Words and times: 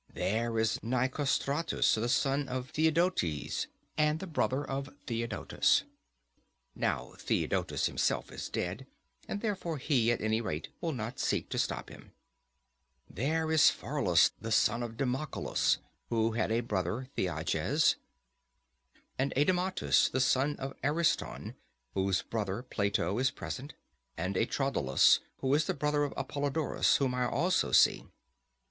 There 0.11 0.57
is 0.57 0.79
Nicostratus 0.81 1.93
the 1.93 2.09
son 2.09 2.49
of 2.49 2.73
Theosdotides, 2.73 3.67
and 3.95 4.19
the 4.19 4.25
brother 4.25 4.67
of 4.67 4.89
Theodotus 5.05 5.83
(now 6.75 7.13
Theodotus 7.19 7.85
himself 7.85 8.31
is 8.31 8.49
dead, 8.49 8.87
and 9.27 9.41
therefore 9.41 9.77
he, 9.77 10.11
at 10.11 10.19
any 10.19 10.41
rate, 10.41 10.69
will 10.81 10.91
not 10.91 11.19
seek 11.19 11.49
to 11.49 11.59
stop 11.59 11.89
him); 11.91 12.13
and 13.09 13.15
there 13.15 13.51
is 13.51 13.71
Paralus 13.79 14.31
the 14.41 14.51
son 14.51 14.81
of 14.81 14.97
Demodocus, 14.97 15.77
who 16.09 16.31
had 16.31 16.51
a 16.51 16.61
brother 16.61 17.07
Theages; 17.15 17.95
and 19.19 19.31
Adeimantus 19.37 20.09
the 20.09 20.19
son 20.19 20.55
of 20.55 20.73
Ariston, 20.81 21.53
whose 21.93 22.23
brother 22.23 22.63
Plato 22.63 23.19
is 23.19 23.29
present; 23.29 23.75
and 24.17 24.35
Aeantodorus, 24.35 25.19
who 25.41 25.53
is 25.53 25.65
the 25.65 25.75
brother 25.75 26.03
of 26.03 26.11
Apollodorus, 26.17 26.95
whom 26.97 27.13
I 27.13 27.27
also 27.27 27.71
see. 27.71 28.05